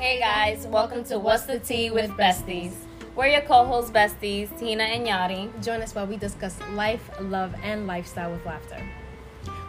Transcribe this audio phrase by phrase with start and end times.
[0.00, 2.72] Hey guys, welcome to What's the Tea with Besties.
[3.14, 5.62] We're your co-hosts, Besties, Tina and Yadi.
[5.62, 8.82] Join us while we discuss life, love, and lifestyle with laughter.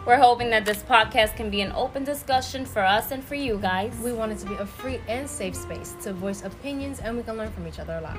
[0.06, 3.58] We're hoping that this podcast can be an open discussion for us and for you
[3.58, 3.92] guys.
[4.02, 7.22] We want it to be a free and safe space to voice opinions and we
[7.24, 8.16] can learn from each other a lot.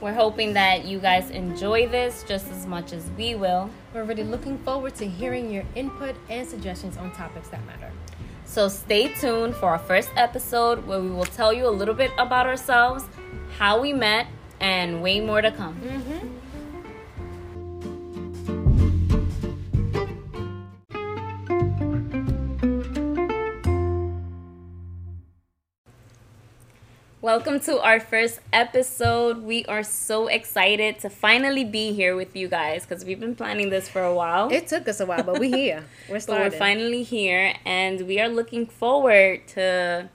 [0.00, 3.68] We're hoping that you guys enjoy this just as much as we will.
[3.92, 7.92] We're really looking forward to hearing your input and suggestions on topics that matter.
[8.54, 12.12] So stay tuned for our first episode where we will tell you a little bit
[12.18, 13.04] about ourselves,
[13.58, 14.28] how we met,
[14.60, 15.74] and way more to come.
[15.82, 16.28] Mm-hmm.
[27.24, 29.44] Welcome to our first episode.
[29.44, 33.70] We are so excited to finally be here with you guys because we've been planning
[33.70, 34.52] this for a while.
[34.52, 35.86] It took us a while, but we're here.
[36.10, 40.10] We're but we're finally here and we are looking forward to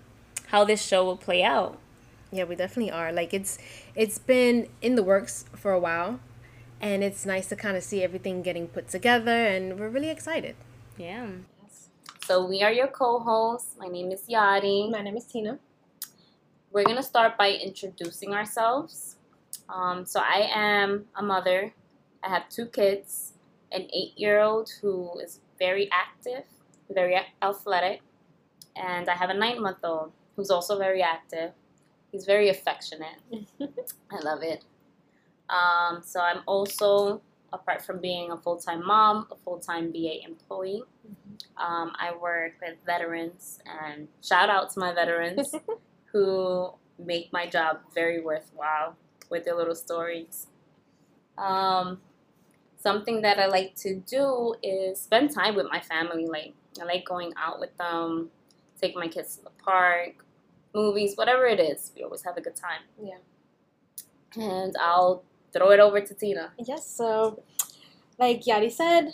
[0.49, 1.79] how this show will play out.
[2.31, 3.11] Yeah, we definitely are.
[3.11, 3.57] Like it's
[3.95, 6.19] it's been in the works for a while,
[6.79, 10.55] and it's nice to kind of see everything getting put together, and we're really excited.
[10.95, 11.25] Yeah.
[12.27, 13.73] So we are your co-hosts.
[13.79, 14.91] My name is Yadi.
[14.91, 15.57] My name is Tina.
[16.71, 19.15] We're gonna start by introducing ourselves.
[19.69, 21.73] Um, so I am a mother.
[22.23, 23.33] I have two kids,
[23.71, 26.43] an eight-year-old who is very active,
[26.91, 28.01] very athletic,
[28.75, 31.53] and I have a nine-month-old who's also very active.
[32.11, 33.17] He's very affectionate.
[34.11, 34.63] I love it.
[35.49, 40.83] Um, so I'm also, apart from being a full-time mom, a full-time VA employee.
[41.57, 45.55] Um, I work with veterans, and shout out to my veterans
[46.11, 48.95] who make my job very worthwhile
[49.29, 50.47] with their little stories.
[51.37, 52.01] Um,
[52.77, 56.25] something that I like to do is spend time with my family.
[56.25, 58.29] Like I like going out with them,
[58.81, 60.25] take my kids to the park,
[60.73, 61.91] movies, whatever it is.
[61.95, 62.81] We always have a good time.
[63.01, 63.17] Yeah.
[64.35, 66.51] And I'll throw it over to Tina.
[66.57, 67.41] Yes, so
[68.17, 69.13] like Yadi said,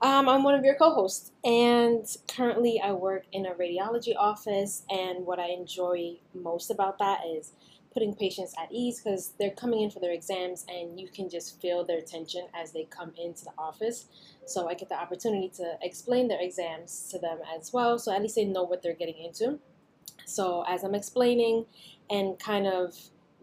[0.00, 4.84] um, I'm one of your co hosts, and currently I work in a radiology office.
[4.90, 7.52] And what I enjoy most about that is
[7.92, 11.60] putting patients at ease because they're coming in for their exams, and you can just
[11.60, 14.06] feel their tension as they come into the office.
[14.46, 18.22] So I get the opportunity to explain their exams to them as well, so at
[18.22, 19.58] least they know what they're getting into.
[20.26, 21.66] So as I'm explaining
[22.08, 22.94] and kind of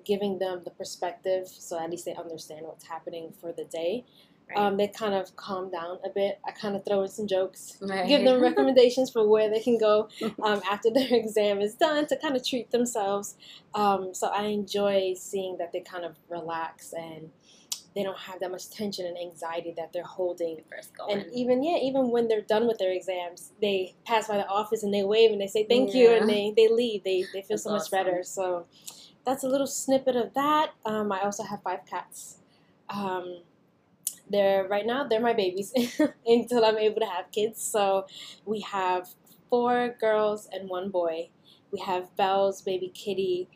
[0.05, 4.05] giving them the perspective, so at least they understand what's happening for the day
[4.55, 6.39] um, they kind of calm down a bit.
[6.45, 8.07] I kind of throw in some jokes, Right.
[8.07, 10.09] give them recommendations for where they can go
[10.43, 13.35] um, after their exam is done to kind of treat themselves.
[13.73, 17.29] Um, so I enjoy seeing that they kind of relax and
[17.95, 20.61] they don't have that much tension and anxiety that they're holding.
[21.09, 24.83] And even yeah, even when they're done with their exams, they pass by the office
[24.83, 27.03] and they wave and they say thank you and they, they leave.
[27.05, 27.97] They they feel That's so much awesome.
[27.97, 28.23] better.
[28.23, 28.65] So
[29.25, 30.71] that's a little snippet of that.
[30.85, 32.39] Um, I also have five cats.
[32.89, 33.39] Um,
[34.29, 35.73] they're right now they're my babies
[36.25, 37.61] until I'm able to have kids.
[37.61, 38.07] So
[38.45, 39.09] we have
[39.49, 41.29] four girls and one boy.
[41.71, 43.49] We have Belle's baby Kitty,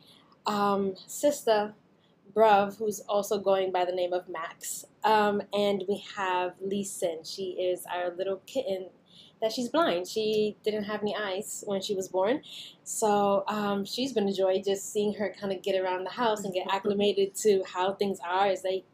[0.46, 1.74] um, sister
[2.34, 7.24] Bruv, who's also going by the name of Max, um, and we have Leeson.
[7.24, 8.90] She is our little kitten
[9.42, 10.08] that she's blind.
[10.08, 12.42] She didn't have any eyes when she was born,
[12.84, 16.44] so um, she's been a joy just seeing her kind of get around the house
[16.44, 18.48] and get acclimated to how things are.
[18.48, 18.86] Is like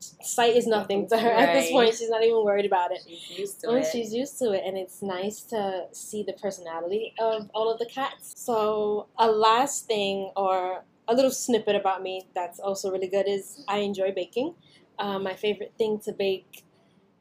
[0.00, 1.94] sight is nothing to her at this point.
[1.94, 3.00] She's not even worried about it.
[3.06, 3.86] She's used to it.
[3.90, 7.86] she's used to it, and it's nice to see the personality of all of the
[7.86, 8.32] cats.
[8.36, 13.64] So, a last thing, or a little snippet about me that's also really good is
[13.68, 14.54] I enjoy baking.
[14.98, 16.64] Um, my favorite thing to bake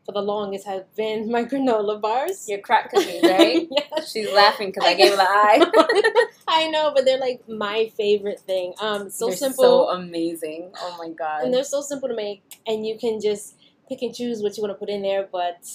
[0.05, 2.47] for the longest have been my granola bars.
[2.47, 3.67] Your crack cookies, right?
[3.71, 4.03] yeah.
[4.05, 6.25] She's laughing because I gave her the eye.
[6.47, 8.73] I know, but they're like my favorite thing.
[8.79, 9.63] Um, so They're simple.
[9.63, 10.71] so amazing.
[10.77, 11.43] Oh my god.
[11.43, 13.55] and they're so simple to make and you can just
[13.87, 15.67] pick and choose what you want to put in there but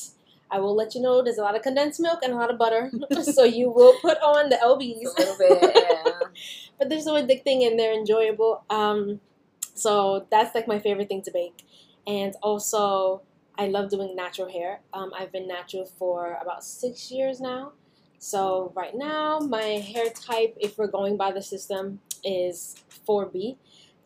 [0.50, 2.58] i will let you know there's a lot of condensed milk and a lot of
[2.58, 2.90] butter
[3.22, 6.12] so you will put on the lbs a little bit, yeah.
[6.78, 9.20] but they're so addicting and they're enjoyable um,
[9.74, 11.64] so that's like my favorite thing to bake
[12.06, 13.22] and also
[13.60, 17.72] i love doing natural hair um, i've been natural for about six years now
[18.18, 22.76] so right now my hair type if we're going by the system is
[23.08, 23.56] 4b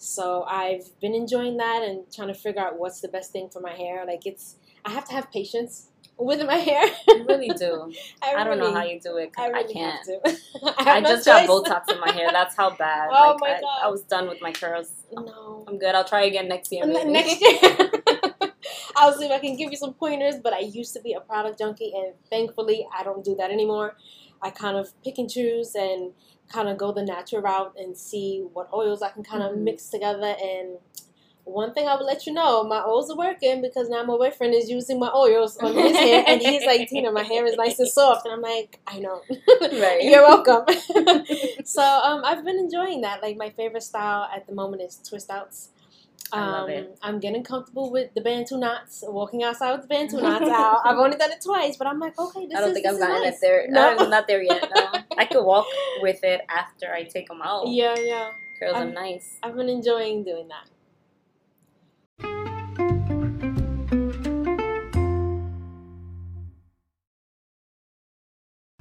[0.05, 3.61] so I've been enjoying that and trying to figure out what's the best thing for
[3.61, 4.05] my hair.
[4.07, 6.85] Like it's, I have to have patience with my hair.
[7.09, 7.93] You really do.
[8.23, 9.33] I, don't know how you do it.
[9.39, 10.07] I I, can't.
[10.79, 11.49] I, I, no just got.
[11.49, 12.29] Botox in my hair.
[12.31, 13.09] That's how bad.
[13.13, 13.81] Oh like, my I, God.
[13.85, 14.93] I was done with my curls.
[15.13, 15.65] No.
[15.67, 15.95] I'm good.
[15.95, 16.87] I'll try again next year.
[16.87, 17.11] Maybe.
[17.11, 17.74] next year,
[19.05, 20.37] I'll see if I can give you some pointers.
[20.43, 23.97] But I used to be a product junkie, and thankfully, I don't do that anymore.
[24.43, 26.13] I kind of pick and choose and
[26.51, 29.63] kind of go the natural route and see what oils I can kind of Mhm.
[29.65, 30.37] mix together.
[30.43, 30.79] And
[31.45, 34.55] one thing I will let you know, my oils are working because now my boyfriend
[34.55, 37.79] is using my oils on his hair, and he's like, Tina, my hair is nice
[37.81, 39.23] and soft, and I'm like, I know,
[39.73, 40.03] Right.
[40.03, 40.65] You're welcome.
[41.65, 43.23] so um, I've been enjoying that.
[43.23, 45.71] Like my favorite style at the moment is twist outs.
[46.33, 46.99] Um, I love it.
[47.03, 50.81] I'm getting comfortable with the bantu knots, walking outside with the bantu knots out.
[50.85, 52.95] I've only done it twice, but I'm like, okay, this I don't is, think I've
[52.95, 53.35] is gotten nice.
[53.35, 53.67] it there.
[53.69, 53.97] No.
[53.99, 54.69] I'm not there yet.
[54.75, 55.67] No, I could walk
[56.01, 57.69] with it after I take them out.
[57.69, 58.31] Yeah, yeah.
[58.59, 59.37] curls I'm- them nice.
[59.43, 60.69] I've been enjoying doing that.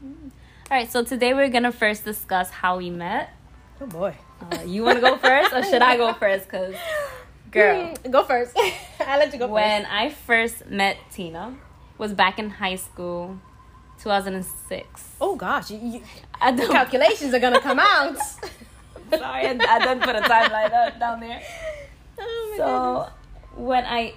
[0.01, 3.29] All right, so today we're gonna first discuss how we met.
[3.79, 4.15] Oh boy.
[4.51, 6.49] Uh, you want to go first, or should I go first?
[6.49, 6.73] Cause,
[7.53, 8.57] girl, Mm, go first.
[8.99, 11.55] I'll let you go when I first met Tina,
[11.97, 13.37] was back in high school,
[14.01, 15.03] 2006.
[15.21, 16.01] Oh gosh, you, you,
[16.55, 18.17] the calculations are gonna come out.
[19.09, 21.41] sorry, I, I didn't put a timeline down there.
[22.19, 23.09] Oh my So
[23.55, 24.13] when I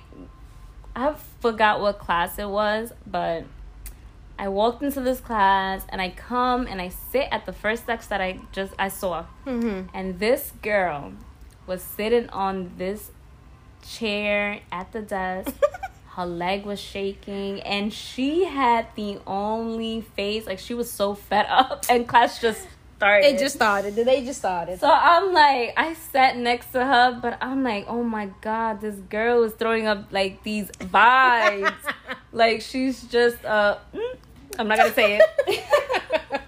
[0.94, 3.44] I forgot what class it was, but
[4.38, 8.10] I walked into this class and I come and I sit at the first desk
[8.10, 9.24] that I just I saw.
[9.46, 9.88] Mm-hmm.
[9.96, 11.12] And this girl
[11.66, 13.10] was sitting on this
[13.88, 15.54] chair at the desk.
[16.16, 21.44] Her leg was shaking and she had the only face like she was so fed
[21.50, 22.66] up and class just
[22.96, 23.26] started.
[23.26, 23.94] It just started.
[23.94, 24.80] The day just started.
[24.80, 28.96] So I'm like, I sat next to her, but I'm like, oh my god, this
[28.96, 31.74] girl is throwing up like these vibes.
[32.32, 34.16] like she's just uh, mm,
[34.58, 35.64] I'm not gonna say it.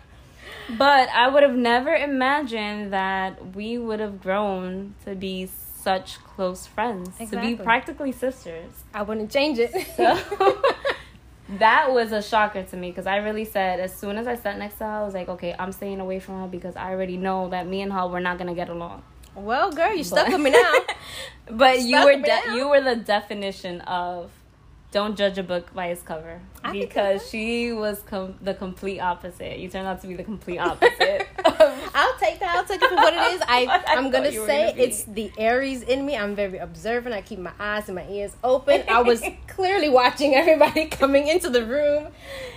[0.79, 5.49] but I would have never imagined that we would have grown to be
[5.89, 8.71] such close friends, to be practically sisters.
[8.93, 9.73] I wouldn't change it.
[9.97, 10.05] So
[11.59, 14.59] that was a shocker to me because I really said as soon as I sat
[14.59, 17.17] next to her, I was like, okay, I'm staying away from her because I already
[17.17, 19.03] know that me and her we're not gonna get along.
[19.35, 20.73] well, girl, you stuck with me now.
[21.51, 24.31] but you were de- you were the definition of
[24.91, 29.59] don't judge a book by its cover I because she was com- the complete opposite.
[29.59, 31.27] You turned out to be the complete opposite.
[31.45, 32.55] I'll take that.
[32.57, 33.43] I'll take it for what it is.
[33.47, 36.17] I, I I'm thought gonna say gonna it's the Aries in me.
[36.17, 37.15] I'm very observant.
[37.15, 38.85] I keep my eyes and my ears open.
[38.89, 42.09] I was clearly watching everybody coming into the room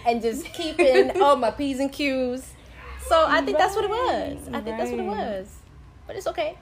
[0.06, 2.54] and just keeping all my P's and Q's.
[3.08, 4.48] So I think that's what it was.
[4.54, 5.54] I think that's what it was.
[6.08, 6.58] But it's okay.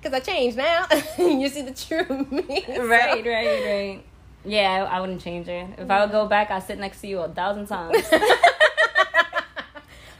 [0.00, 0.86] Because I changed now.
[1.16, 2.64] you see the true me.
[2.66, 4.04] So- right, right, right.
[4.44, 5.68] Yeah, I, I wouldn't change it.
[5.78, 6.12] If I would mm-hmm.
[6.12, 8.04] go back, I'd sit next to you a thousand times.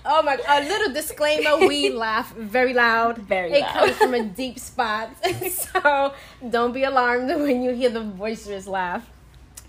[0.04, 0.36] Oh my!
[0.48, 3.18] A little disclaimer: We laugh very loud.
[3.18, 3.72] Very It loud.
[3.72, 5.10] comes from a deep spot,
[5.50, 6.12] so
[6.48, 9.08] don't be alarmed when you hear the boisterous laugh.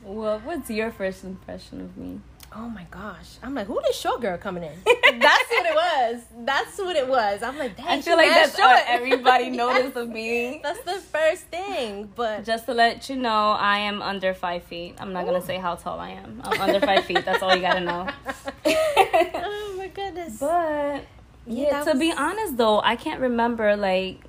[0.03, 2.19] well, what's your first impression of me?
[2.51, 3.37] Oh my gosh!
[3.43, 5.19] I'm like, who this short girl coming in?
[5.19, 6.21] that's what it was.
[6.45, 7.43] That's what it was.
[7.43, 9.55] I'm like, I feel like that's what everybody Yes.
[9.55, 10.59] noticed of me.
[10.63, 14.95] That's the first thing, but Just to let you know, I am under five feet.
[14.99, 16.41] I'm not gonna say how tall I am.
[16.43, 17.23] I'm under five feet.
[17.25, 18.07] That's all you gotta know.
[18.65, 20.39] oh my goodness.
[20.39, 21.05] But
[21.45, 24.19] Yeah, yeah, to be honest though, I can't remember like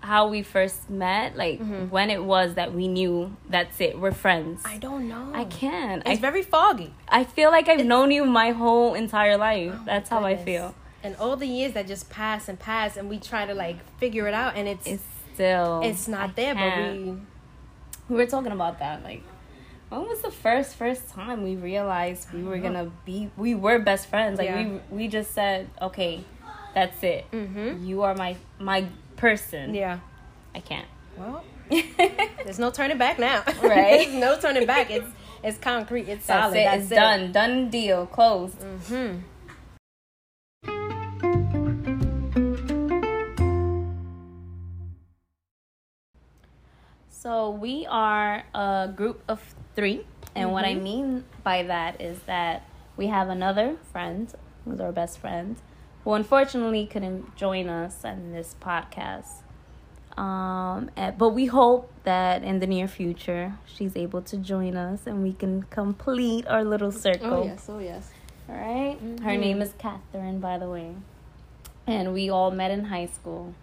[0.00, 1.90] how we first met, like Mhm.
[1.90, 4.62] when it was that we knew that's it, we're friends.
[4.64, 5.30] I don't know.
[5.34, 6.02] I can't.
[6.06, 6.94] It's I, very foggy.
[7.08, 9.72] I feel like I've it's- known you my whole entire life.
[9.76, 10.74] Oh that's how I feel.
[11.02, 14.26] And all the years that just pass and pass, and we try to like figure
[14.26, 15.02] it out, and it's It's
[15.34, 16.54] still it's, not I there.
[16.54, 17.06] can't.
[17.06, 19.22] But we we were talking about that like
[19.90, 24.06] when was the first first time we realized we were gonna be we were best
[24.08, 24.62] friends like Yeah.
[24.66, 26.24] we we just said okay
[26.74, 27.84] that's it Mm-hmm.
[27.84, 28.84] you are my my
[29.20, 29.98] person Yeah.
[30.54, 31.44] i can't Well,
[32.44, 33.42] there's no turning back now.
[33.62, 34.08] Right.
[34.10, 34.90] there's no turning back.
[34.90, 35.10] It's
[35.46, 36.08] it's concrete.
[36.08, 36.56] It's that's solid.
[36.58, 39.12] it That's it's done done deal closed Mm-hmm.
[47.08, 49.40] So we are a group of
[49.74, 50.82] three, and what I Mhm.
[50.82, 52.62] mean by that is that
[52.96, 54.32] we have another friend
[54.64, 55.56] who's our best friend,
[56.04, 59.42] who unfortunately couldn't join us in this podcast.
[60.16, 65.06] Um, eh, but we hope that in the near future she's able to join us
[65.06, 67.32] and we can complete our little circle.
[67.34, 67.66] Oh yes.
[67.68, 68.10] Oh yes.
[68.48, 68.98] All right?
[69.22, 69.40] Her Mhm.
[69.40, 70.94] name is Catherine, by the way,
[71.86, 73.54] and we all met in high school.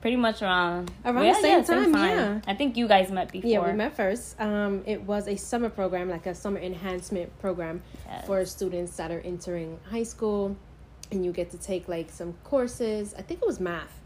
[0.00, 2.40] Pretty much around Around the same time, yeah.
[2.46, 3.48] I think you guys met before.
[3.50, 4.38] Yeah, we met first.
[4.40, 8.26] Um, it was a summer program, like a summer enhancement program Yes.
[8.26, 10.56] for students that are entering high school,
[11.12, 13.14] and you get to take like some courses.
[13.18, 14.00] I think it was math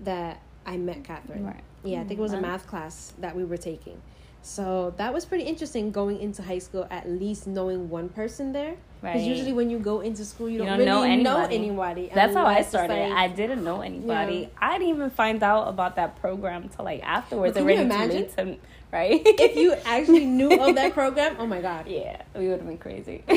[0.00, 1.44] that I met Catherine.
[1.46, 1.62] Right.
[1.82, 2.42] Yeah, I think it was a Mhm.
[2.42, 4.00] math class that we were taking.
[4.42, 8.74] So that was pretty interesting going into high school, at least knowing one person there.
[9.00, 9.26] Because Right.
[9.26, 11.56] usually when you go into school, you You don't, don't really know anybody.
[11.56, 12.10] anybody.
[12.14, 12.94] That's how I started.
[12.94, 14.34] like- I didn't know anybody.
[14.40, 14.46] Yeah.
[14.58, 17.54] I didn't even find out about that program till like afterwards.
[17.54, 18.48] Well, can you and ready to imagine?
[18.54, 18.60] him,
[18.92, 19.20] right?
[19.24, 21.86] if you actually knew of that program, oh my god.
[21.86, 23.22] yeah, we would have been crazy.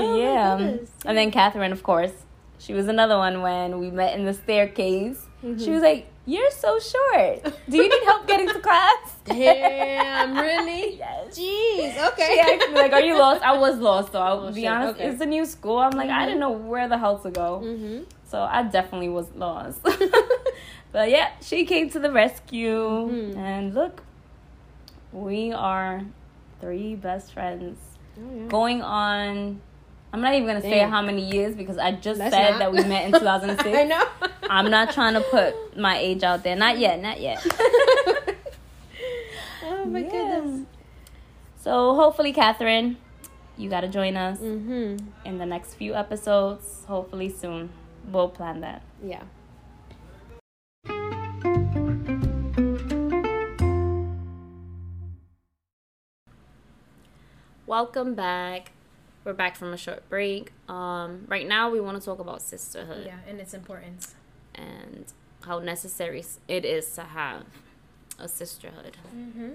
[0.00, 0.04] I.
[0.04, 0.56] Oh yeah.
[0.58, 0.90] goodness.
[1.04, 2.12] And then Catherine, of course,
[2.58, 5.24] she was another one when we met in the staircase.
[5.44, 5.62] Mm-hmm.
[5.62, 7.44] She was like, "You're so short.
[7.68, 10.96] Do you need help getting to class?" Damn, really?
[10.98, 11.38] yes.
[11.38, 12.30] Jeez, okay.
[12.34, 14.70] She asked me like, "Are you lost?" I was lost, so I'll Oh, be shit,
[14.70, 14.94] honest.
[14.96, 15.08] okay.
[15.10, 15.78] It's a new school.
[15.78, 16.26] I'm like, I Mhm.
[16.26, 18.02] didn't know where the hell to go, Mm-hmm.
[18.30, 19.80] so I definitely was lost.
[20.92, 22.78] but yeah, she came to the rescue,
[23.10, 23.36] Mhm.
[23.36, 24.02] and look,
[25.12, 26.02] we are
[26.60, 27.78] three best friends
[28.18, 28.46] Oh, yeah.
[28.48, 29.60] going on.
[30.12, 30.90] I'm not even gonna say Damn.
[30.90, 32.58] how many years because I just Let's said not.
[32.60, 33.68] that we met in 2006.
[33.76, 34.04] I know.
[34.48, 36.56] I'm not trying to put my age out there.
[36.56, 37.00] Not yet.
[37.00, 37.44] Not yet.
[39.64, 40.10] oh my Yeah.
[40.40, 40.66] goodness.
[41.60, 42.96] So hopefully, Catherine,
[43.58, 44.96] you gotta join us Mm-hmm.
[45.26, 46.84] in the next few episodes.
[46.86, 47.68] Hopefully soon.
[48.10, 48.80] We'll plan that.
[49.04, 49.24] Yeah.
[57.66, 58.72] Welcome back.
[59.28, 60.52] We're back from a short break.
[60.70, 64.14] Um, right now, we want to talk about sisterhood Yeah, and its importance.
[64.54, 65.04] and
[65.42, 67.42] how necessary it is to have
[68.18, 68.96] a sisterhood.
[69.14, 69.50] Mm-hmm.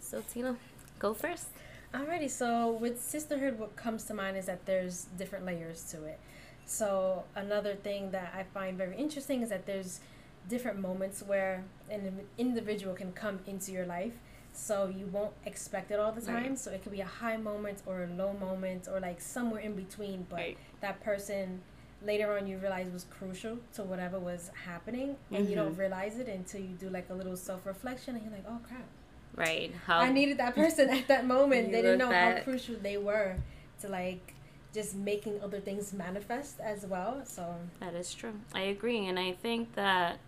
[0.00, 0.56] So, Tina,
[0.98, 1.50] go first.
[1.94, 6.18] Alrighty, so with sisterhood, what comes to mind is that there's different layers to it.
[6.66, 10.00] So another thing that I find very interesting is that there's
[10.48, 14.14] different moments where an individual can come into your life.
[14.52, 16.34] So you won't expect it all the time.
[16.50, 16.58] Right.
[16.58, 19.74] So it could be a high moment or a low moment or like somewhere in
[19.74, 20.26] between.
[20.28, 20.58] But Right.
[20.80, 21.62] that person
[22.04, 25.78] later on you realize was crucial to whatever was happening, and you don't Mhm.
[25.78, 28.86] realize it until you do like a little self reflection, and you're like, oh crap.
[29.34, 29.72] Right.
[29.86, 31.72] How I needed that person at that moment.
[31.72, 33.36] They didn't know look how crucial they were
[33.80, 34.34] to like
[34.74, 37.24] just making other things manifest as well.
[37.24, 38.34] So That is true.
[38.54, 39.06] I agree.
[39.06, 40.18] And I think that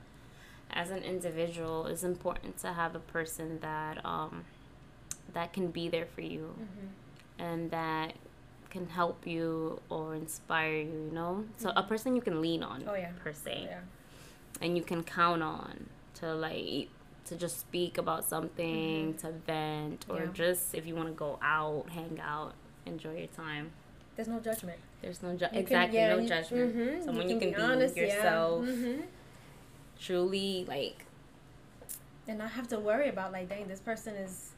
[0.75, 4.45] as an individual, it's important to have a person that um,
[5.33, 6.55] that can be there for you
[7.39, 8.13] and that
[8.71, 11.45] can help you or inspire you, you know?
[11.59, 13.11] So a person you can lean on, Oh, yeah.
[13.23, 13.67] per se.
[13.71, 13.81] yeah,
[14.61, 15.87] And you can count on
[16.21, 16.89] to like
[17.27, 20.25] to just speak about something, to vent, or Mm-hmm.
[20.27, 20.33] Yeah.
[20.33, 22.53] just if you want to go out, hang out,
[22.87, 23.71] enjoy your time.
[24.17, 24.79] there's no judgment.
[25.03, 27.05] There's no ju- You can- exactly yeah, no you- judgment.
[27.05, 28.03] Someone you you can, be honest, yeah.
[28.05, 29.03] yourself, Mhm.
[30.05, 31.07] Truly like
[32.29, 34.51] And not have to worry about like, dang, this person is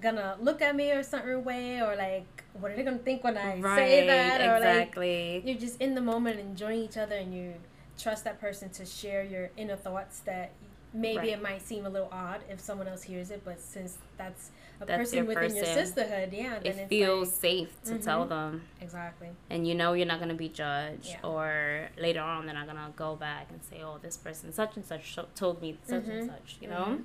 [0.00, 3.36] gonna look at me or certain way, or like, what are they gonna think when
[3.36, 4.62] I say that, or like.
[4.62, 5.42] exactly.
[5.44, 7.54] You're just in the moment, enjoying each other, and you
[7.98, 10.52] trust that person to share your inner thoughts that
[10.92, 11.28] maybe Right.
[11.30, 14.86] it might seem a little odd if someone else hears it, but since that's a
[14.86, 18.24] That's person your within your sisterhood, yeah, then it it's feels like, safe to tell
[18.24, 18.28] Mhm.
[18.30, 19.28] them, exactly.
[19.50, 21.20] and you know you're not gonna be judged, Yeah.
[21.22, 24.84] or later on they're not gonna go back and say, "Oh, this person such and
[24.84, 26.26] such told me such and Mhm.
[26.34, 26.98] such," you know.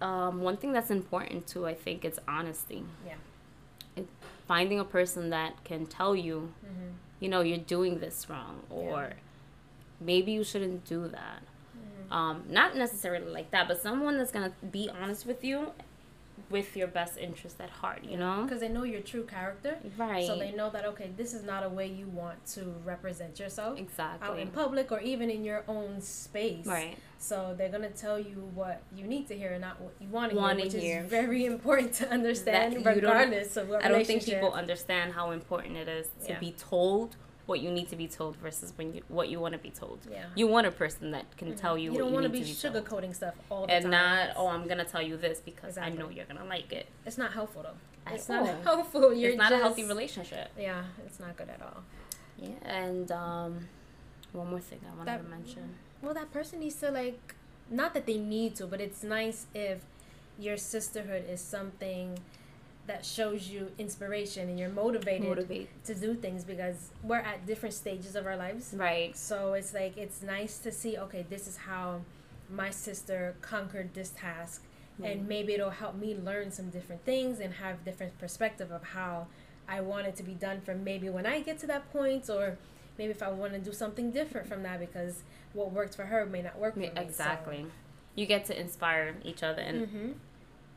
[0.00, 0.04] Mhm.
[0.04, 2.84] Um, one thing that's important too, I think, is honesty.
[3.06, 3.14] Yeah.
[3.96, 4.06] It,
[4.46, 6.90] finding a person that can tell you, Mm-hmm.
[7.20, 9.12] you know, you're doing this wrong, or
[10.00, 11.42] maybe you shouldn't do that.
[12.10, 15.72] Um, not necessarily like that, but someone that's gonna be honest with you,
[16.50, 18.02] with your best interest at heart.
[18.04, 20.26] You know, because they know your true character, right?
[20.26, 23.78] so they know that okay, this is not a way you want to represent yourself
[23.78, 24.28] Exactly.
[24.28, 26.66] out in public or even in your own space.
[26.66, 26.96] Right.
[27.18, 30.32] So they're gonna tell you what you need to hear and not what you want
[30.32, 31.02] to hear, which hear.
[31.04, 35.30] is very important to understand, That regardless of what I don't think people understand how
[35.30, 36.40] important it is to Yeah.
[36.40, 39.58] be told what you need to be told versus when you what you want to
[39.58, 39.98] be told.
[40.10, 40.24] Yeah.
[40.34, 42.46] You want a person that can tell you, You don't want you to be to
[42.46, 43.94] be sugarcoating stuff all the and time.
[43.94, 46.86] And not oh I'm gonna tell you this because I know you're gonna like it.
[47.04, 48.12] It's not helpful though.
[48.12, 49.12] It's not helpful.
[49.14, 50.50] You're it's not a healthy relationship.
[50.58, 51.82] Yeah, it's not good at all.
[52.38, 53.68] Yeah, and um,
[54.32, 55.74] one more thing I wanted That- to mention.
[56.02, 57.34] Well, that person needs to like,
[57.70, 59.78] not that they need to, but it's nice if
[60.38, 62.18] your sisterhood is something
[62.86, 65.84] that shows you inspiration and you're motivated Motivate.
[65.84, 68.74] to do things because we're at different stages of our lives.
[68.76, 69.16] Right.
[69.16, 72.02] So it's like it's nice to see, okay, this is how
[72.50, 74.62] my sister conquered this task
[75.02, 79.26] and maybe it'll help me learn some different things and have different perspective of how
[79.68, 82.58] I want it to be done from maybe when I get to that point or
[82.96, 85.22] maybe if I want to do something different from that because
[85.52, 86.90] what worked for her may not work for me.
[86.96, 87.66] Exactly.
[88.14, 90.12] You get to inspire each other and hmm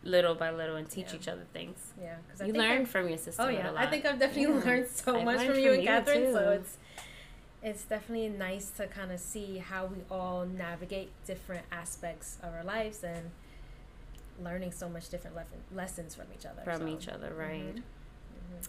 [0.08, 1.16] little by little and teach Yeah.
[1.20, 1.94] each other things.
[2.02, 3.42] Yeah, because you learn from your sister.
[3.42, 4.64] Oh yeah, I think I've definitely Yeah.
[4.66, 6.34] learned so I've much learned from you from and you, Catherine.
[6.34, 6.78] So it's
[7.64, 12.64] it's definitely nice to kind of see how we all navigate different aspects of our
[12.64, 13.32] lives and
[14.42, 15.46] learning so much different le-
[15.76, 16.62] lessons from each other.
[16.64, 16.88] from so.
[16.88, 17.76] each other, right?
[17.76, 17.82] Mhm.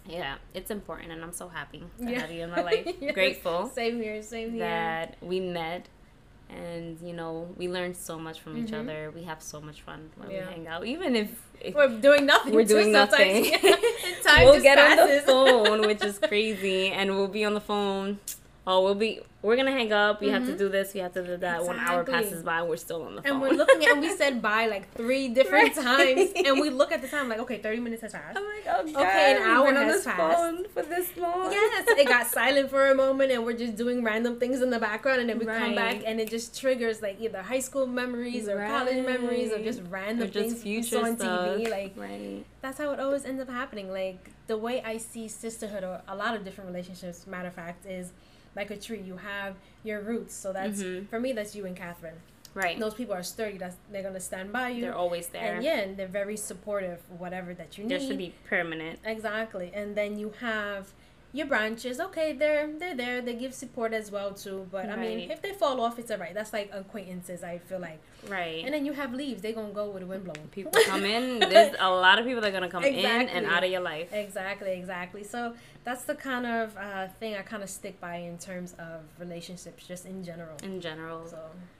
[0.06, 2.20] Yeah, it's important, and I'm so happy to Yeah.
[2.20, 2.86] have you in my life.
[3.00, 3.14] Yes.
[3.14, 4.22] Grateful Same here.
[4.22, 4.60] Same here.
[4.60, 5.88] that we met,
[6.50, 8.80] and you know we learn so much from each Mhm.
[8.80, 9.12] other.
[9.14, 10.46] We have so much fun when Yeah.
[10.48, 12.54] we hang out, even if, if We're doing nothing.
[12.54, 13.52] we're doing nothing.
[14.40, 18.18] We'll get on the phone, which is crazy, and we'll be on the phone.
[18.70, 19.20] Oh, we'll be.
[19.40, 20.20] We're gonna hang up.
[20.20, 20.58] We have to Mhm.
[20.58, 20.92] do this.
[20.92, 21.64] We have to do that.
[21.64, 23.32] One hour passes by, and we're still on the phone.
[23.32, 25.84] And we're looking at, and we said bye like three different Right.
[25.86, 28.36] times, and we look at the time like, okay, thirty minutes has passed.
[28.36, 30.36] I'm like, oh god, Okay, an hour been on has this passed.
[30.38, 31.50] phone for this long.
[31.50, 34.78] Yes, it got silent for a moment, and we're just doing random things in the
[34.78, 38.48] background, and then we come back, and it just triggers like either high school memories
[38.48, 41.56] or college memories or just random Or just things future saw on stuff.
[41.58, 41.70] TV.
[41.70, 42.44] Like right.
[42.60, 43.90] that's how it always ends up happening.
[43.90, 47.86] Like the way I see sisterhood or a lot of different relationships, matter of fact,
[47.86, 48.12] is
[48.58, 49.00] like a tree.
[49.00, 50.34] You have your roots.
[50.34, 51.08] So that's Mhm.
[51.08, 51.32] for me.
[51.32, 52.20] That's you and Catherine.
[52.54, 52.78] Right.
[52.78, 53.56] Those people are sturdy.
[53.56, 54.80] That's they're gonna stand by you.
[54.82, 55.54] They're always there.
[55.56, 56.98] and yeah, and they're very supportive.
[57.18, 57.90] Whatever that you need.
[57.92, 58.98] There should be permanent.
[59.04, 59.70] Exactly.
[59.72, 60.88] And then you have
[61.32, 62.00] your branches.
[62.00, 63.20] Okay, they're they're there.
[63.20, 64.66] They give support as well too.
[64.70, 66.34] But I mean, if they fall off, it's alright.
[66.34, 67.42] That's like acquaintances.
[67.42, 68.00] I feel like.
[68.28, 68.64] Right.
[68.64, 69.42] And then you have leaves.
[69.42, 70.48] they're gonna go with the wind blowing.
[70.48, 71.38] people come in.
[71.52, 74.12] There's a lot of people that are gonna come in and out of your life.
[74.12, 75.22] Exactly, exactly.
[75.22, 75.54] So
[75.84, 79.86] that's the kind of uh, thing I kind of stick by in terms of relationships,
[79.86, 80.56] just in general.
[80.62, 81.26] In general.
[81.28, 81.36] So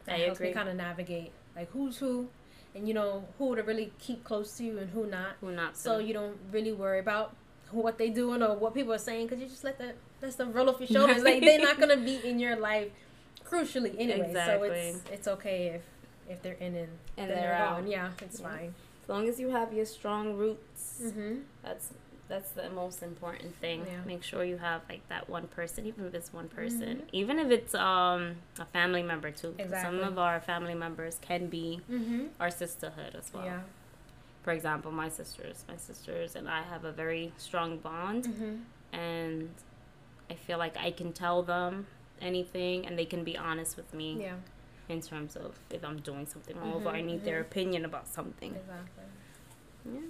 [0.07, 2.29] I that helps me kind of navigate like who's who,
[2.75, 5.37] and you know who to really keep close to you and who not.
[5.41, 6.05] Who not So to.
[6.05, 7.35] you don't really worry about
[7.73, 10.47] what they doing or what people are saying because you just let that that's the
[10.47, 11.23] roll off your shoulders.
[11.23, 12.89] like they're not gonna be in your life,
[13.45, 14.33] crucially anyway.
[14.35, 15.83] So it's it's okay if
[16.31, 17.77] if they're in and, And then they're they're out.
[17.81, 17.87] gone.
[17.87, 18.49] Yeah, it's Yeah.
[18.49, 18.75] fine.
[19.03, 21.37] As long as you have your strong roots, Mm-hmm.
[21.63, 21.91] that's
[22.29, 23.87] that's the most important thing.
[23.87, 24.01] Yeah.
[24.07, 27.09] Make sure you have like that one person, even if it's one person, Mhm.
[27.13, 29.55] even if it's um a family member too.
[29.59, 29.81] Exactly.
[29.99, 32.27] Some of our family members can be Mm-hmm.
[32.39, 33.45] our sisterhood as well.
[33.47, 33.61] Yeah.
[34.43, 38.55] For example, my sisters, my sisters and I have a very strong bond, Mm-hmm.
[38.99, 39.51] and
[40.31, 41.87] I feel like I can tell them
[42.21, 44.37] anything, and they can be honest with me Yeah.
[44.89, 47.47] in terms of if I'm doing something wrong or I need their mhm.
[47.47, 48.55] opinion about something.
[48.55, 49.05] Exactly.
[49.95, 50.01] Yeah.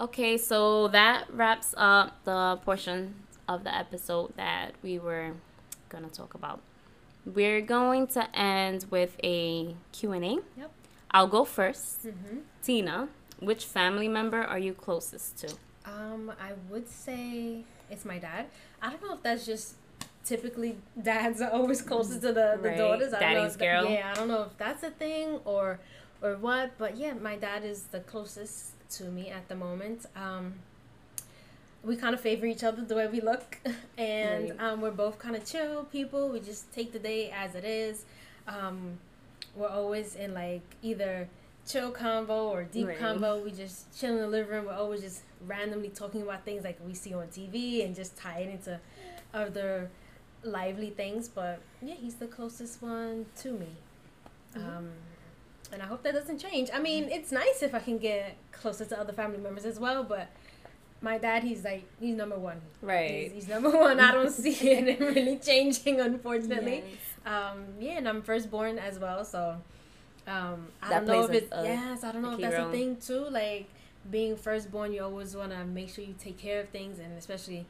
[0.00, 3.14] Okay, so that wraps up the portion
[3.48, 5.32] of the episode that we were
[5.88, 6.60] going to talk about.
[7.24, 10.18] We're going to end with a Q&A.
[10.20, 10.70] Yep.
[11.12, 12.06] I'll go first.
[12.06, 12.38] Mm-hmm.
[12.62, 13.08] Tina,
[13.40, 15.54] which family member are you closest to?
[15.84, 18.46] Um, I would say it's my dad.
[18.80, 19.74] I don't know if that's just
[20.24, 22.78] typically dads are always closest to the, the Right.
[22.78, 23.12] daughters.
[23.12, 23.90] I don't know Daddy's that- girl.
[23.90, 25.78] yeah, I don't know if that's a thing or
[26.22, 30.06] or what, but yeah, my dad is the closest to me at the moment.
[30.14, 30.54] Um,
[31.84, 33.58] we kind of favor each other the way we look,
[33.98, 34.60] and Right.
[34.60, 36.28] um, we're both kind of chill people.
[36.28, 38.04] We just take the day as it is.
[38.46, 38.98] Um,
[39.56, 41.28] we're always in like either
[41.66, 42.98] chill combo or deep Right.
[42.98, 43.44] convo.
[43.44, 44.66] We just chill in the living room.
[44.66, 48.38] We're always just randomly talking about things like we see on TV and just tie
[48.40, 48.80] it into
[49.34, 49.90] other
[50.42, 51.28] lively things.
[51.28, 53.68] But yeah, he's the closest one to me.
[54.56, 54.68] Mm-hmm.
[54.76, 54.90] Um,
[55.72, 56.68] and I hope that doesn't change.
[56.72, 60.04] I mean, it's nice if I can get closer to other family members as well,
[60.04, 60.28] but
[61.02, 62.60] my dad, he's like, he's number one.
[63.24, 63.98] He's, he's number one.
[64.00, 66.84] I don't see it really changing, unfortunately.
[67.26, 69.56] Um, yeah, and I'm firstborn as well, so
[70.26, 72.68] um, I That don't know if it's a- yes, I don't know if that's role.
[72.68, 73.26] a thing too.
[73.28, 73.68] Like
[74.10, 77.66] being firstborn, you always want to make sure you take care of things, and especially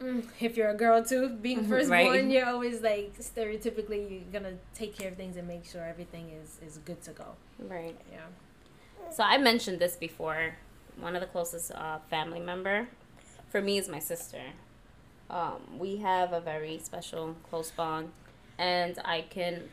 [0.00, 2.24] mm, if you're a girl too, being Mhm, firstborn, right.
[2.30, 6.58] you're always like stereotypically you're gonna take care of things and make sure everything is
[6.66, 7.26] is good to go.
[7.58, 7.96] Right.
[8.12, 8.26] Yeah.
[9.10, 10.54] So I mentioned this before.
[11.00, 12.88] One of the closest uh, family member
[13.48, 14.40] for me is my sister.
[15.30, 18.10] Um, we have a very special close bond,
[18.58, 19.68] and I can,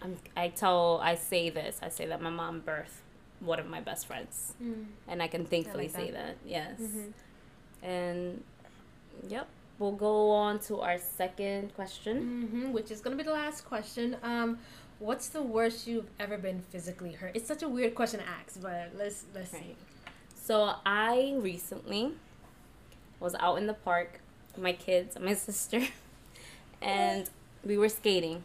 [0.00, 3.00] I'm, I tell, I say this, I say that my mom birthed
[3.40, 4.54] one of my best friends,
[5.08, 6.36] and I can thankfully like say that.
[6.46, 6.80] Yes.
[6.80, 7.12] Mhm.
[7.82, 8.44] And,
[9.28, 9.48] yep.
[9.78, 12.48] We'll go on to our second question.
[12.48, 14.16] hmm which is gonna be the last question.
[14.24, 14.58] Um,
[14.98, 17.32] what's the worst you've ever been physically hurt?
[17.36, 19.76] It's such a weird question to ask, but let's let's see.
[20.48, 22.12] So I recently
[23.20, 24.20] was out in the park
[24.54, 25.82] with my kids my sister,
[26.80, 27.28] and
[27.62, 28.44] we were skating.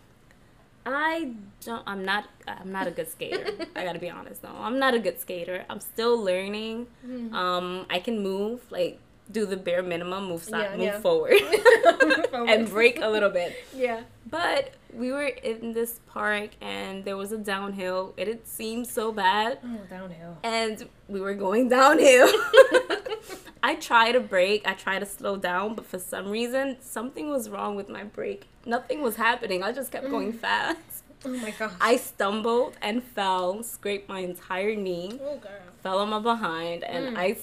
[0.85, 1.31] I
[1.63, 1.81] don't.
[1.87, 2.25] I'm not.
[2.45, 3.45] I'm not a good skater.
[3.77, 4.49] I gotta be honest though.
[4.53, 5.63] I'm not a good skater.
[5.69, 6.87] I'm still learning.
[7.07, 7.31] Mhm.
[7.33, 8.99] Um, I can move like
[9.31, 10.99] do the bare minimum, move side, Yeah, move yeah.
[10.99, 11.39] forward,
[12.33, 13.55] and break a little bit.
[13.73, 14.01] Yeah.
[14.29, 18.13] But we were in this park and there was a downhill.
[18.17, 19.60] It, it seemed so bad.
[19.63, 20.38] Oh, downhill.
[20.43, 22.29] And we were going downhill.
[23.65, 27.49] I tried to brake, I tried to slow down, but for some reason, something was
[27.49, 28.47] wrong with my brake.
[28.65, 29.63] Nothing was happening.
[29.63, 30.79] I just kept going fast.
[31.25, 31.71] Oh my gosh.
[31.79, 35.51] I stumbled and fell, scraped my entire knee, oh girl.
[35.82, 37.17] fell on my behind, and Mm.
[37.17, 37.34] I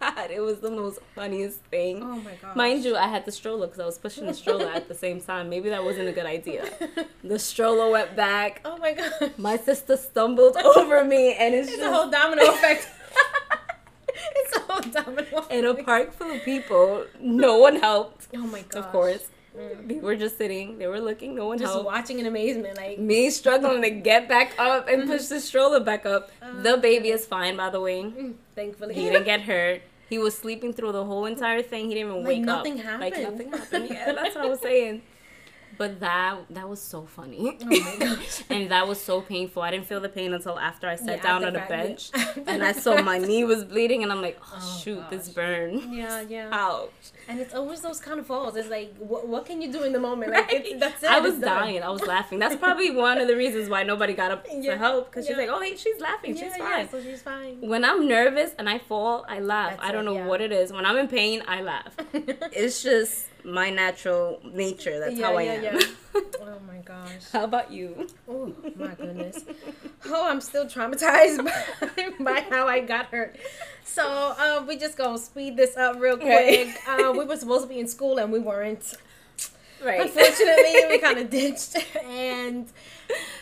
[0.00, 2.02] God, it was the most funniest thing.
[2.02, 2.56] Oh my god!
[2.56, 5.20] Mind you, I had the stroller because I was pushing the stroller at the same
[5.20, 5.48] time.
[5.50, 6.64] Maybe that wasn't a good idea.
[7.22, 8.60] The stroller went back.
[8.64, 9.32] Oh my god.
[9.36, 12.88] My sister stumbled over me, and it's, It's just a whole domino effect.
[14.36, 15.52] it's a whole domino effect.
[15.52, 17.04] in a park full of people.
[17.20, 18.78] No one helped, Oh my god.
[18.84, 19.28] of course.
[19.56, 19.86] Mm.
[19.88, 20.78] We were just sitting.
[20.78, 21.34] They were looking.
[21.34, 21.86] No one Just helped.
[21.86, 26.06] watching in amazement, like Me struggling to get back up and push the stroller back
[26.06, 26.30] up.
[26.62, 28.02] the baby is fine, by the way.
[28.04, 28.94] mm, thankfully.
[28.94, 29.82] He didn't get hurt.
[30.10, 31.88] He was sleeping through the whole entire thing.
[31.88, 33.00] He didn't even Like wake nothing up.
[33.00, 33.38] Like happened.
[33.50, 33.88] nothing happened.
[33.90, 35.02] Yeah, that's what I was saying.
[35.80, 37.56] But that that was so funny.
[37.64, 39.62] Oh and that was so painful.
[39.62, 42.10] I didn't feel the pain until after I sat Yeah, down on a bench
[42.46, 45.34] and I saw my knee was bleeding and I'm like, oh, Oh, shoot, this gosh.
[45.36, 45.72] burn.
[46.00, 46.50] Yeah, yeah.
[46.52, 46.90] Ouch.
[47.28, 48.56] And it's always those kind of falls.
[48.56, 50.32] It's like, what, what can you do in the moment?
[50.32, 50.78] Like, Right?
[50.78, 51.08] that's it.
[51.10, 51.82] I was dying.
[51.82, 52.38] I was laughing.
[52.38, 55.38] That's probably one of the reasons why nobody got up Yeah, to help because she's
[55.38, 56.36] like, oh, hey, she's laughing.
[56.36, 56.90] Yeah, she's yeah, fine.
[56.90, 57.54] so she's fine.
[57.62, 59.70] When I'm nervous and I fall, I laugh.
[59.78, 60.26] That's I don't it, know yeah.
[60.26, 60.74] what it is.
[60.74, 61.94] When I'm in pain, I laugh.
[62.12, 64.98] it's just my natural nature.
[64.98, 65.64] That's Yeah, how I yeah, am.
[65.64, 65.80] yeah.
[66.42, 67.30] oh my gosh.
[67.32, 68.08] how about you?
[68.28, 69.44] Oh my goodness.
[70.06, 71.44] Oh, I'm still traumatized
[72.18, 73.36] by, by how I got hurt.
[73.84, 74.04] So
[74.38, 76.68] uh, we just gonna speed this up real quick.
[76.86, 77.00] Right.
[77.00, 78.94] Uh, we were supposed to be in school and we weren't.
[79.84, 80.00] Right.
[80.02, 81.74] Unfortunately, we kind of ditched,
[82.04, 82.68] and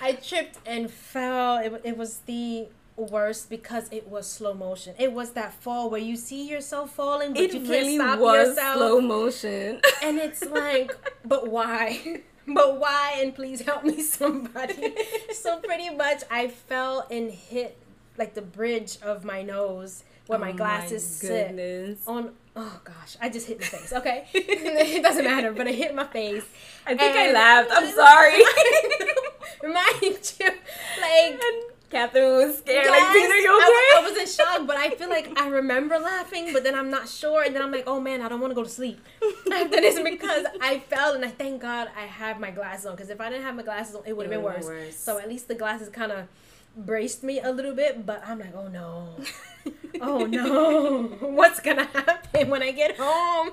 [0.01, 1.57] I tripped and fell.
[1.59, 4.95] It, it was the worst because it was slow motion.
[4.99, 8.19] It was that fall where you see yourself falling, but it you can't really stop
[8.19, 8.77] was yourself.
[8.77, 9.81] slow motion.
[10.03, 10.93] And it's like,
[11.25, 12.23] but why?
[12.51, 13.17] But why?
[13.19, 14.95] And please help me, somebody.
[15.35, 17.77] so pretty much, I fell and hit
[18.17, 22.31] like the bridge of my nose where my Oh glasses sit on.
[22.57, 23.93] Oh gosh, I just hit my face.
[23.93, 26.45] Okay, it doesn't matter, but I hit my face.
[26.87, 27.71] I think I laughed.
[27.71, 28.43] I'm sorry.
[29.63, 30.47] Mind you,
[31.01, 31.33] like.
[31.33, 32.85] and Catherine was scared.
[32.85, 34.07] Yes, like, Tina, you I, okay?
[34.07, 37.09] I was in shock, but I feel like I remember laughing, but then I'm not
[37.09, 39.73] sure, and then I'm like, oh man, I don't want to go to sleep and
[39.73, 43.09] then it's because I fell, and I thank God I have my glasses on, because
[43.09, 44.67] if I didn't have my glasses on, it would have been worse.
[44.67, 44.97] been worse.
[44.97, 46.29] So at least the glasses kind of
[46.77, 49.15] braced me a little bit, but I'm like, oh no,
[50.01, 53.51] oh no, what's gonna happen when I get home?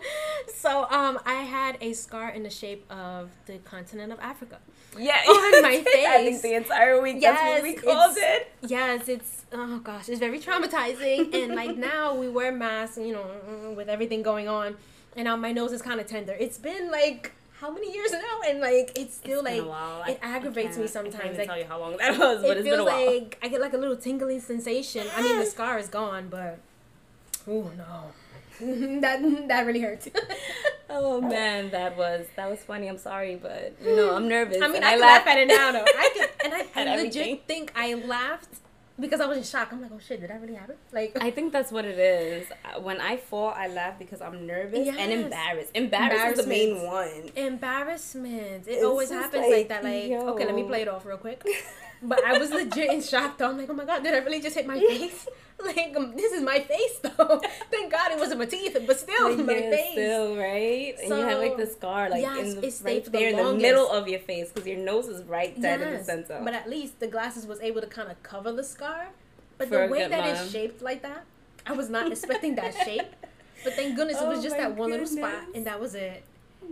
[0.53, 4.59] So um, I had a scar in the shape of the continent of Africa.
[4.97, 6.05] Yeah, on my face.
[6.07, 7.21] I think the entire week.
[7.21, 8.51] that's what we Yes, called it.
[8.67, 11.33] Yes, it's oh gosh, it's very traumatizing.
[11.33, 14.77] and like now we wear masks, you know, with everything going on,
[15.15, 16.33] and now my nose is kind of tender.
[16.39, 17.33] It's been like
[17.65, 20.07] how many years now, and like it's still It's like.
[20.07, 21.25] I- it aggravates I me I sometimes.
[21.25, 23.59] even Like tell you how long that was, but it it's feels like I get
[23.59, 25.07] like a little tingling sensation.
[25.15, 26.59] I mean, the scar is gone, but
[27.47, 28.11] oh no,
[29.01, 30.07] that that really hurts.
[30.87, 32.87] Oh man, that was that was funny.
[32.87, 34.61] I'm sorry, but you know I'm nervous.
[34.61, 35.83] I mean, I, can laugh laugh at it now though.
[35.83, 37.21] I can, and I, I everything.
[37.31, 38.49] legit think I laughed
[38.99, 39.69] because I was in shock.
[39.71, 40.75] I'm like, oh shit, did that really happen?
[40.91, 42.47] Like, I think that's what it is.
[42.81, 45.71] When I fall, I laugh because I'm nervous and embarrassed.
[45.75, 47.29] Embarrassed is the main one.
[47.35, 48.67] embarrassment.
[48.67, 49.83] It It's always happens like, like, that.
[49.83, 50.29] Like, yo.
[50.29, 51.43] okay, let me play it off real quick.
[52.03, 53.49] But I was legit in shock though.
[53.49, 55.27] I'm like, oh my god, did I really just hit my face?
[55.65, 57.41] Like, um, this is my face though.
[57.71, 59.91] Thank God it wasn't my teeth, but still Like, my yeah, face.
[59.93, 60.95] Still, right?
[60.99, 63.35] and you have like the scar, like yes, in the, it right for the in
[63.37, 66.41] the middle of your face because your nose is right dead in the center.
[66.43, 69.07] But at least the glasses was able to kind of cover the scar.
[69.57, 70.27] But For the way that mom.
[70.29, 71.23] it's shaped like that,
[71.65, 73.07] I was not expecting that shape.
[73.63, 75.95] But thank goodness it Oh was just my that one little spot, and that was
[75.95, 76.23] it.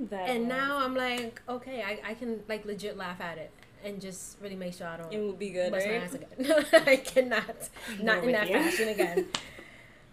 [0.09, 3.49] That and was- now I'm like, okay, I, I can like legit laugh at it
[3.83, 6.65] and just really make sure I don't it will be good, bust my ass again.
[6.87, 7.69] I cannot,
[8.01, 8.53] not We're in that you.
[8.55, 9.25] fashion again.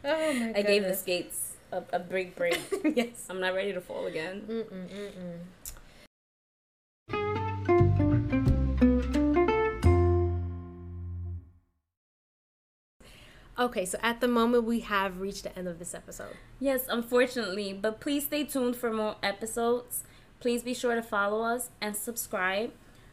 [0.02, 0.56] Oh my god.
[0.56, 2.58] I gave the skates a, a break, break.
[2.96, 3.26] yes.
[3.28, 4.40] I'm not ready to fall again.
[4.48, 5.40] Mm-mm, mm-mm.
[13.58, 16.34] Okay, so at the moment we have reached the end of this episode.
[16.58, 20.04] Yes, unfortunately, but please stay tuned for more episodes.
[20.40, 22.72] Please be sure to follow us and subscribe.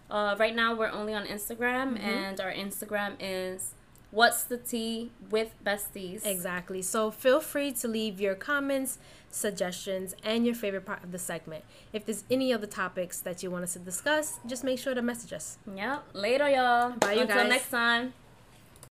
[0.10, 3.74] Uh, right now, we're only on Instagram, and our Instagram is
[4.12, 6.26] What's the Tea with Besties.
[6.26, 6.82] Exactly.
[6.82, 11.65] So feel free to leave your comments, suggestions, and your favorite part of the segment.
[11.91, 15.02] If there's any other topics that you want us to discuss, just make sure to
[15.02, 15.58] message us.
[15.76, 16.04] Yep.
[16.13, 16.91] Later, y'all.
[16.91, 17.50] Bye, you Until guys.
[17.50, 18.13] next time.